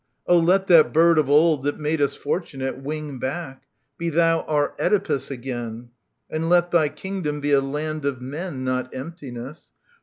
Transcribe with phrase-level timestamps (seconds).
[0.25, 3.61] Oh, let That bird of old that made us fortunate Wing back;
[3.99, 5.91] be thou our Oedipus again.
[6.27, 8.63] And let thy kingdom be a land of men.
[8.63, 9.67] Not emptiness.